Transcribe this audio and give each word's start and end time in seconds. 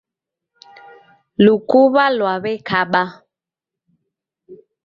Lukuw'a 1.43 2.05
lwaw'ekaba. 2.17 3.03